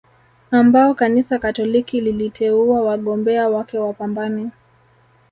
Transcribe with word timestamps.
ambao 0.51 0.93
Kanisa 0.93 1.39
Katoliki 1.39 2.01
liliteua 2.01 2.81
wagombea 2.81 3.49
wake 3.49 3.77
wapambane 3.79 4.49